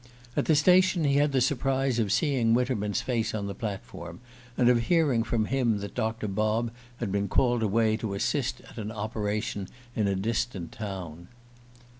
[0.35, 4.19] At the station he had the surprise of seeing Winterman's face on the platform,
[4.57, 8.79] and of hearing from him that Doctor Bob had been called away to assist at
[8.79, 11.27] an operation in a distant town.